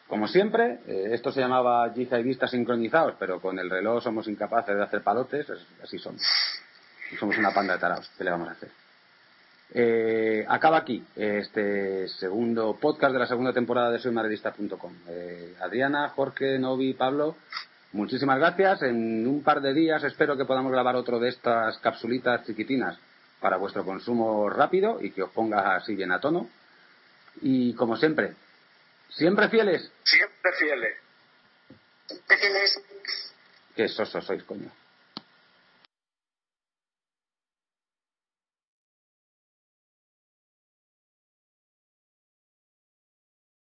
[0.07, 0.81] como siempre.
[0.87, 5.47] Eh, esto se llamaba yihadistas sincronizados, pero con el reloj somos incapaces de hacer palotes,
[5.83, 6.23] así somos.
[7.19, 8.69] Somos una panda de tarados, ¿qué le vamos a hacer?
[9.71, 14.93] Eh, acaba aquí este segundo podcast de la segunda temporada de soymadridista.com.
[15.09, 17.37] Eh, Adriana, Jorge, Novi, Pablo,
[17.93, 18.83] muchísimas gracias.
[18.83, 22.99] En un par de días espero que podamos grabar otro de estas capsulitas chiquitinas
[23.41, 26.49] para vuestro consumo rápido y que os ponga así bien a tono.
[27.43, 28.35] Y como siempre,
[29.11, 29.91] siempre fieles.
[30.05, 30.97] Siempre fieles.
[32.07, 32.83] Siempre fieles.
[33.77, 34.71] Qué sosos sois, coño.